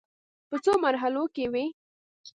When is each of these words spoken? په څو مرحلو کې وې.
په 0.49 0.55
څو 0.63 0.73
مرحلو 0.85 1.23
کې 1.35 1.45
وې. 1.53 1.65